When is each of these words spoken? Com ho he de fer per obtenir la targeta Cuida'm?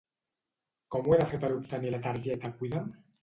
Com 0.95 1.09
ho 1.09 1.13
he 1.17 1.19
de 1.19 1.27
fer 1.33 1.39
per 1.45 1.51
obtenir 1.57 1.93
la 1.97 2.01
targeta 2.09 2.53
Cuida'm? 2.63 2.89